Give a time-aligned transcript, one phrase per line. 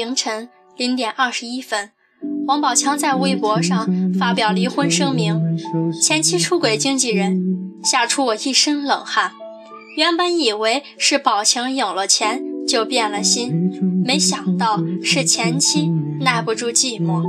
[0.00, 0.48] 凌晨
[0.78, 1.90] 零点二十一分，
[2.46, 3.86] 王宝强在微博上
[4.18, 5.38] 发表离婚声明，
[6.02, 9.32] 前妻出轨经纪人，吓出我一身冷汗。
[9.98, 13.70] 原本以为是宝强有了钱就变了心，
[14.02, 17.22] 没想到是前妻耐不住寂寞。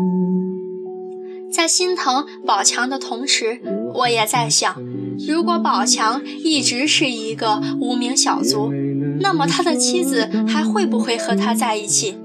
[1.52, 3.60] 在心疼宝强的同时，
[3.96, 4.82] 我也在想，
[5.28, 8.72] 如果宝强一直是一个无名小卒，
[9.20, 12.18] 那么他的妻子还会不会和他在一起？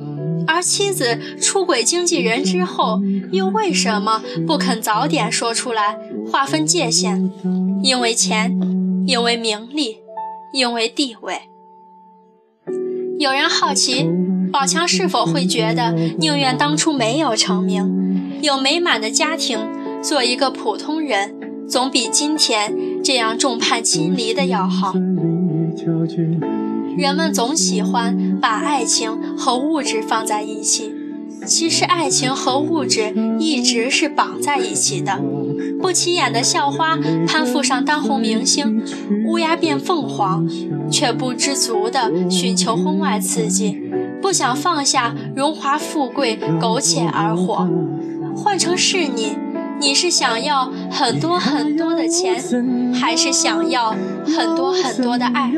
[0.47, 3.01] 而妻子出轨经纪人之后，
[3.33, 5.99] 又为什么不肯早点说出来，
[6.31, 7.31] 划分界限？
[7.83, 8.59] 因为钱，
[9.07, 9.99] 因为名利，
[10.53, 11.43] 因为地位。
[13.19, 14.09] 有人好奇，
[14.53, 18.39] 宝强是否会觉得宁愿当初没有成名？
[18.43, 19.59] 有美满的家庭，
[20.03, 21.35] 做一个普通人，
[21.69, 24.95] 总比今天这样众叛亲离的要好。
[26.97, 30.95] 人们总喜欢把爱情和物质放在一起，
[31.45, 35.21] 其实爱情和物质一直是绑在一起的。
[35.81, 38.83] 不起眼的校花攀附上当红明星，
[39.27, 40.49] 乌鸦变凤凰，
[40.91, 43.79] 却不知足的寻求婚外刺激，
[44.23, 47.69] 不想放下荣华富贵，苟且而活。
[48.35, 49.37] 换成是你，
[49.79, 52.43] 你是想要很多很多的钱，
[52.95, 55.53] 还是想要很多很多的爱？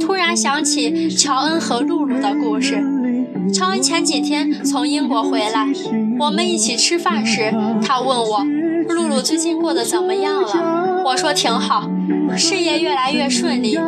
[0.00, 2.82] 突然想起乔恩和露露的故事。
[3.52, 5.66] 乔恩前几天从英国回来，
[6.18, 8.44] 我们一起吃饭时，他问我
[8.88, 11.02] 露露最近过得怎么样了。
[11.04, 11.90] 我说挺好，
[12.36, 13.78] 事业越来越顺利，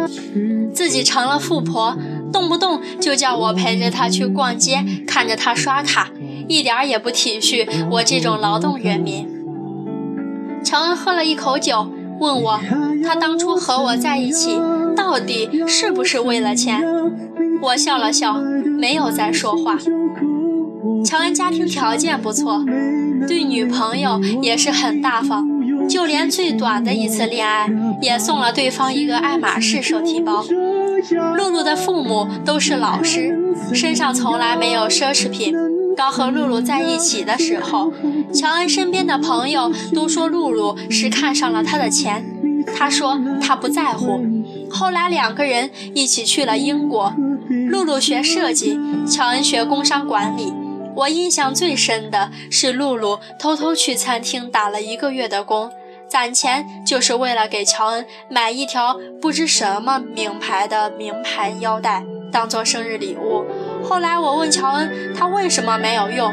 [0.74, 1.96] 自己成了富婆。
[2.32, 6.10] 动不动就叫我陪着他去逛街，看着他刷卡，
[6.48, 9.26] 一点也不体恤我这种劳动人民。
[10.62, 11.88] 乔恩喝了一口酒，
[12.20, 12.60] 问我，
[13.06, 14.60] 他当初和我在一起，
[14.96, 16.82] 到底是不是为了钱？
[17.62, 19.78] 我笑了笑，没有再说话。
[21.04, 22.64] 乔恩家庭条件不错，
[23.28, 25.48] 对女朋友也是很大方，
[25.88, 27.70] 就连最短的一次恋爱，
[28.02, 30.44] 也送了对方一个爱马仕手提包。
[31.36, 35.54] 露露的父母都是老师，身上从来没有奢侈品。
[35.96, 37.92] 刚和露露在一起的时候，
[38.34, 42.26] 乔恩身边的朋友都说露露是看上了他的钱，
[42.74, 44.20] 他说他不在乎。
[44.70, 47.14] 后来两个人一起去了英国，
[47.70, 50.52] 露露学设计，乔恩学工商管理。
[50.96, 55.70] 我印象最深的是露露偷偷去餐厅打了一个月的工。
[56.08, 63.44] 攒钱就是为了给乔恩买一条不知什么名牌的名牌腰带，当做生日礼物。
[63.84, 66.32] 后来我问乔恩，他为什么没有用？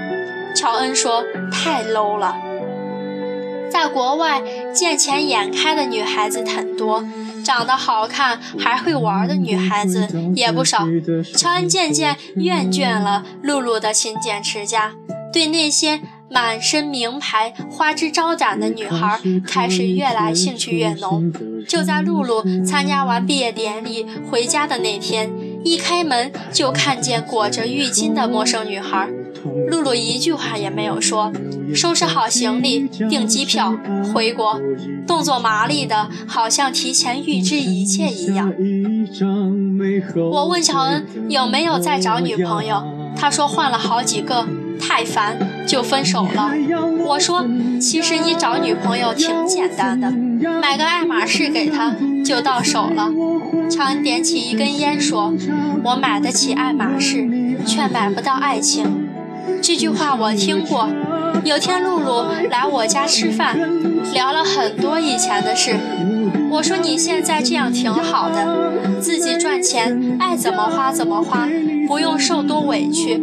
[0.55, 2.35] 乔恩说太 low 了。
[3.73, 4.39] 在国外，
[4.71, 7.03] 见钱眼开的女孩子很多，
[7.43, 10.85] 长得好看还会玩的女孩子也不少。
[11.35, 14.93] 乔恩渐渐厌倦了露露的勤俭持家，
[15.33, 16.01] 对那些。
[16.29, 21.31] 满身名牌、花枝招展的女孩开始越来兴趣越浓。
[21.67, 25.31] 就在露露参加完毕业典礼回家的那天，
[25.63, 29.07] 一开门就看见裹着浴巾的陌生女孩。
[29.69, 31.31] 露露一句话也没有说，
[31.73, 33.75] 收拾好行李，订机票
[34.13, 34.59] 回国，
[35.05, 38.53] 动作麻利的，好像提前预知一切一样。
[40.31, 42.83] 我问乔恩有没有在找女朋友，
[43.15, 44.47] 他说换了好几个。
[44.85, 46.51] 太烦就分手了。
[47.05, 47.45] 我说，
[47.79, 50.11] 其实你找女朋友挺简单的，
[50.61, 51.95] 买个爱马仕给她
[52.25, 53.09] 就到手了。
[53.69, 55.33] 乔恩点起一根烟说
[55.85, 57.29] ：“我买得起爱马仕，
[57.65, 59.02] 却买不到爱情。”
[59.61, 60.89] 这句话我听过。
[61.43, 63.57] 有天露露来我家吃饭，
[64.13, 65.75] 聊了很多以前的事。
[66.51, 71.49] 我说：“你现在这样挺好的，自己赚钱，爱怎么花怎么花，
[71.87, 73.17] 不用受多委屈。”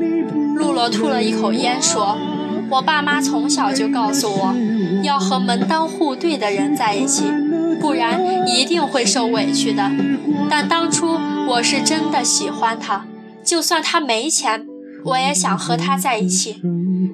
[0.56, 2.18] 露露吐了一口烟，说
[2.68, 4.54] ：“我爸妈从小就告诉我，
[5.02, 7.24] 要和门当户对的人在一起，
[7.80, 9.90] 不然一定会受委屈的。
[10.50, 11.16] 但当初
[11.46, 13.06] 我是真的喜欢他，
[13.42, 14.66] 就算他没钱，
[15.04, 16.60] 我也想和他在一起。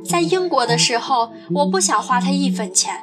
[0.05, 3.01] 在英国的时候，我不想花他一分钱，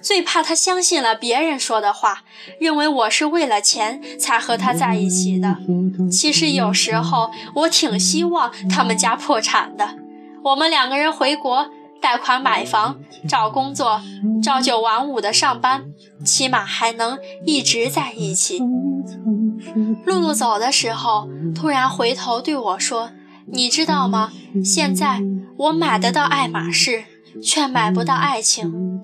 [0.00, 2.22] 最怕他相信了别人说的话，
[2.60, 5.56] 认为我是为了钱才和他在一起的。”
[6.10, 9.96] 其实有时候我挺希望他们家破产的，
[10.44, 11.66] 我们两个人回国
[12.00, 14.00] 贷款买房、找工作、
[14.42, 15.86] 朝九晚五的上班，
[16.24, 18.60] 起码还能一直在一起。
[20.04, 23.10] 露露走的时候，突然回头对我说
[23.52, 24.32] ：“你知道吗？
[24.64, 25.22] 现在
[25.56, 27.04] 我买得到爱马仕，
[27.42, 29.02] 却买不到爱情。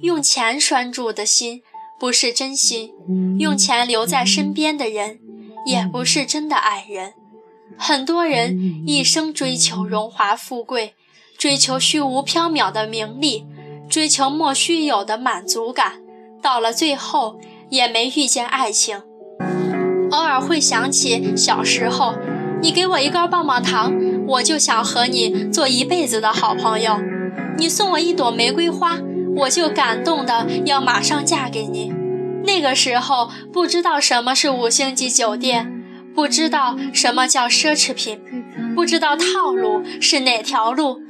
[0.00, 1.62] 用钱拴住的心。”
[2.00, 2.90] 不是真心，
[3.38, 5.20] 用钱留在身边的人，
[5.64, 7.12] 也不是真的爱人。
[7.78, 10.94] 很多人一生追求荣华富贵，
[11.38, 13.46] 追求虚无缥缈的名利，
[13.88, 16.02] 追求莫须有的满足感，
[16.42, 17.38] 到了最后
[17.70, 19.00] 也没遇见爱情。
[20.10, 22.16] 偶尔会想起小时候，
[22.62, 23.92] 你给我一根棒棒糖，
[24.28, 26.94] 我就想和你做一辈子的好朋友；
[27.58, 29.00] 你送我一朵玫瑰花，
[29.34, 31.92] 我就感动的要马上嫁给你。
[32.44, 35.82] 那个时候不知道什么是五星级酒店，
[36.14, 38.20] 不知道什么叫奢侈品，
[38.76, 41.00] 不知道套路是哪条路。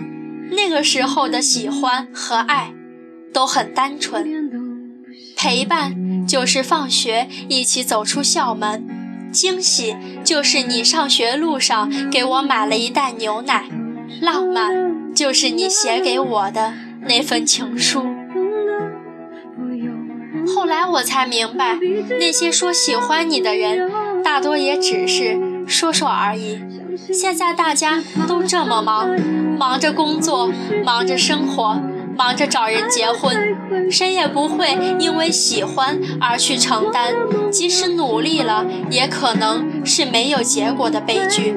[0.53, 2.73] 那个时候的喜欢和爱
[3.33, 4.51] 都很单纯，
[5.37, 8.87] 陪伴就是放学一起走出校门，
[9.33, 13.65] 惊喜就是你上学路上给我买了一袋牛奶，
[14.21, 16.75] 浪漫就是你写给我的
[17.07, 18.05] 那份情书。
[20.55, 21.79] 后来我才明白，
[22.21, 23.91] 那些说喜欢你的人，
[24.23, 26.61] 大多也只是说说而已。
[27.13, 29.09] 现在大家都这么忙，
[29.59, 30.51] 忙着工作，
[30.85, 31.81] 忙着生活，
[32.17, 37.13] 忙着找人结婚，谁也不会因为喜欢而去承担，
[37.51, 41.55] 即使努力了，也可能是没有结果的悲剧。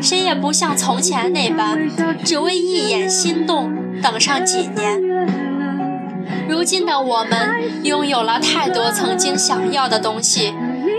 [0.00, 1.88] 谁也不像从前那般，
[2.24, 3.72] 只为一眼心动，
[4.02, 5.00] 等上几年。
[6.48, 10.52] 如今的我们拥有了太多曾经想要的东西，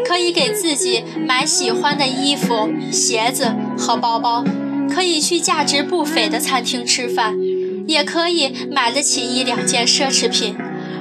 [0.08, 4.44] 可以给自己买喜欢的衣服、鞋子和包包，
[4.90, 7.38] 可以去价值不菲的餐厅吃饭，
[7.88, 10.56] 也可以买得起一两件奢侈品。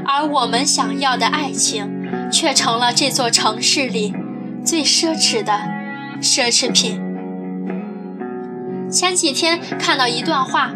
[0.04, 1.88] 而我们想要的爱情，
[2.30, 4.14] 却成了这座城市里
[4.64, 5.52] 最奢侈的
[6.20, 7.00] 奢侈品。
[8.90, 10.72] 前几天看到一段话。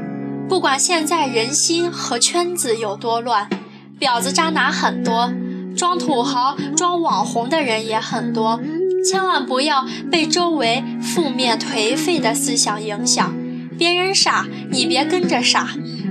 [0.49, 3.51] 不管现在人心和圈子有多乱，
[3.99, 5.33] 婊子渣男很多，
[5.77, 8.61] 装土豪、装网红的人也很多，
[9.05, 13.35] 千万不要被周围负面颓废的思想影响。
[13.77, 15.67] 别人傻，你别跟着傻；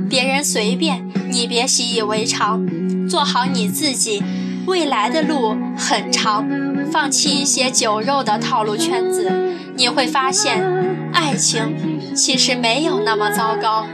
[0.09, 2.65] 别人随便，你别习以为常。
[3.07, 4.23] 做好你自己，
[4.65, 6.47] 未来的路很长。
[6.91, 9.31] 放弃一些酒肉的套路圈子，
[9.75, 10.63] 你会发现，
[11.11, 13.85] 爱情其实没有那么糟糕。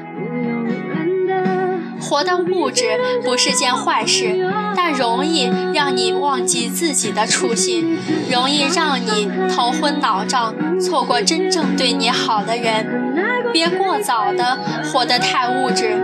[1.99, 2.83] 活的物质
[3.23, 7.97] 不是件坏事，但容易让你忘记自己的初心，
[8.29, 13.10] 容易让你头昏脑胀，错过真正对你好的人。
[13.51, 15.95] 别过早的活得太物质，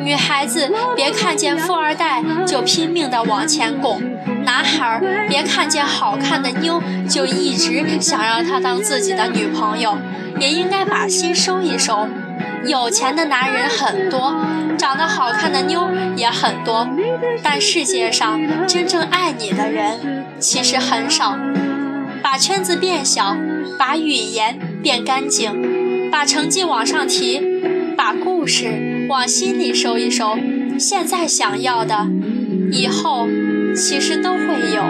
[0.00, 4.02] 女孩子别看见富二代就拼命的往前拱，
[4.44, 9.98] 男孩儿别看见好看的妞就一直想让她当自己的女朋友，
[10.38, 12.08] 也应该把心收一收。
[12.64, 14.34] 有钱的男人很多，
[14.76, 16.88] 长得好看的妞也很多，
[17.42, 21.36] 但世界上真正爱你的人其实很少。
[22.22, 23.34] 把圈子变小，
[23.78, 25.69] 把语言变干净，
[26.10, 27.40] 把成绩往上提，
[27.96, 30.36] 把故事往心里收一收。
[30.78, 32.08] 现在想要的，
[32.72, 33.28] 以后
[33.74, 34.38] 其实都会
[34.74, 34.82] 有。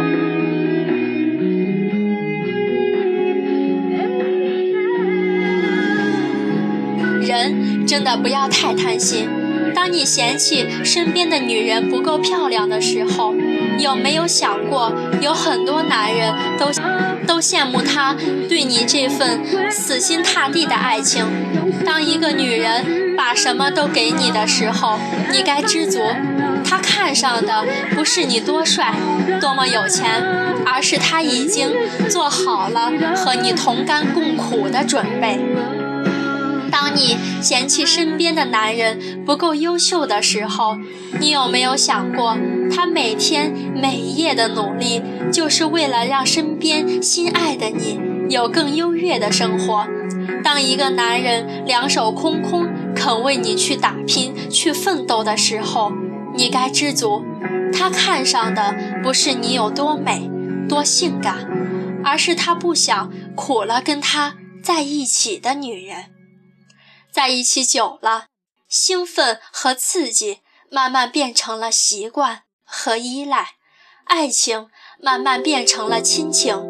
[7.22, 9.28] 人真的不要太贪心。
[9.72, 13.34] 当你嫌弃身边的女人不够漂亮的时候，
[13.78, 16.72] 有没有想过，有很多男人都
[17.30, 18.12] 都羡慕他
[18.48, 21.24] 对你这份死心塌地的爱情？
[21.86, 24.98] 当一个女人把什么都给你的时候，
[25.30, 26.00] 你该知足。
[26.64, 28.94] 她看上的不是你多帅、
[29.40, 30.20] 多么有钱，
[30.66, 31.72] 而是她已经
[32.08, 35.38] 做好了和你同甘共苦的准备。
[36.82, 40.78] 当你嫌弃身边的男人不够优秀的时候，
[41.20, 42.38] 你有没有想过，
[42.74, 49.86] 他每天每夜的努力，就是为了让身边心爱的你有更优越的生活？
[50.42, 55.92] 当一个男人两手空空，肯为你去打拼、去奋斗的时候，
[56.34, 57.22] 你该知足。
[57.74, 60.30] 他看上的不是你有多美、
[60.66, 61.46] 多性感，
[62.02, 66.06] 而是他不想苦了跟他在一起的女人。
[67.12, 68.26] 在一起久了，
[68.68, 70.38] 兴奋和刺激
[70.70, 73.54] 慢慢变成了习惯和依赖，
[74.04, 74.68] 爱情
[75.00, 76.62] 慢慢变成了亲情。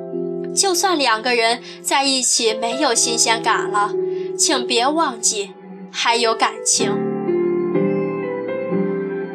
[0.57, 3.93] 就算两个人在一起没有新鲜感了，
[4.37, 5.53] 请别忘记
[5.93, 6.91] 还有感情。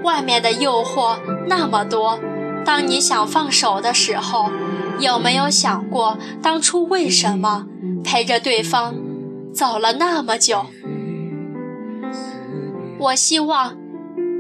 [0.03, 2.19] 外面的诱惑那么多，
[2.65, 4.49] 当你想放手的时候，
[4.99, 7.65] 有没有想过当初为什么
[8.03, 8.95] 陪着对方
[9.53, 10.65] 走了那么久？
[13.05, 13.77] 我希望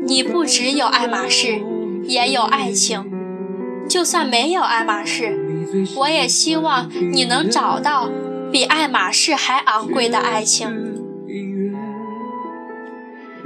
[0.07, 1.61] 你不只有爱马仕，
[2.05, 3.05] 也有爱情。
[3.87, 5.37] 就算没有爱马仕，
[5.97, 8.09] 我也希望你能找到
[8.51, 10.67] 比爱马仕还昂贵的爱情。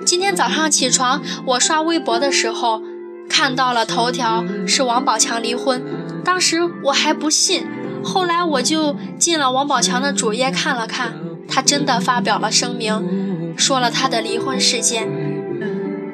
[0.06, 2.82] 今天早上起床，我刷微博的时候，
[3.28, 5.84] 看到了头条是王宝强离婚。
[6.24, 7.68] 当时我还不信，
[8.02, 11.14] 后来我就进了王宝强的主页看了看，
[11.46, 13.29] 他真的发表了声明，
[13.60, 15.08] 说了他的离婚事件。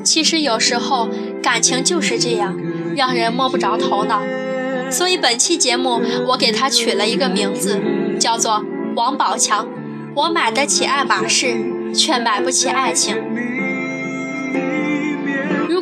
[0.03, 1.09] 其实有时候
[1.41, 2.59] 感情就是这样，
[2.95, 4.21] 让人摸不着头脑。
[4.91, 7.79] 所以本期节目我给他取了一个名字，
[8.19, 8.63] 叫做
[8.95, 9.67] 王宝强。
[10.15, 13.17] 我买得起爱马仕，却买不起爱情。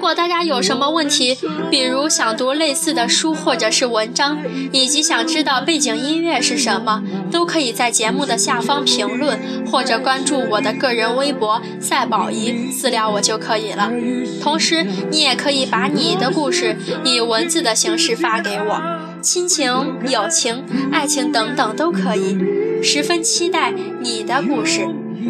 [0.04, 1.38] 如果大家有什么问题，
[1.72, 4.38] 比如想读类似的书或者是文章，
[4.74, 9.40] 以及想知道背景音乐是什么，都可以在节目的下方评论，
[9.72, 13.94] 或者关注我的个人微博“赛宝仪”私聊我就可以了。
[14.42, 18.82] 同时，你也可以把你的故事以文字的形式发给我，
[19.22, 19.72] 亲情、
[20.10, 22.38] 友情、爱情等等都可以。
[22.84, 24.86] 十分期待你的故事。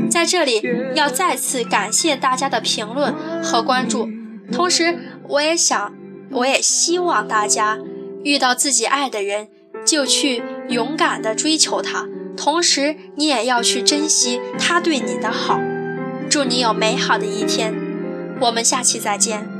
[0.10, 0.63] 在这里，
[0.96, 3.13] 要再次感谢大家的评论
[3.44, 4.10] 和关注。
[4.51, 4.97] 同时，
[5.29, 5.93] 我也想，
[6.31, 7.79] 我也希望大家
[8.23, 9.47] 遇到自己爱的人，
[9.85, 12.07] 就去勇敢地追求他。
[12.35, 15.59] 同时，你也要去珍惜他对你的好。
[16.29, 17.75] 祝你有美好的一天，
[18.41, 19.52] 我们下期再见。